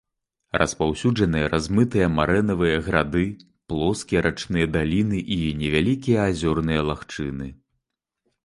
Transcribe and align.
Распаўсюджаныя 0.59 1.49
размытыя 1.53 2.07
марэнавыя 2.15 2.79
грады, 2.87 3.25
плоскія 3.73 4.25
рачныя 4.27 4.71
даліны 4.77 5.17
і 5.37 5.39
невялікія 5.63 6.19
азёрныя 6.31 6.81
лагчыны. 6.89 7.47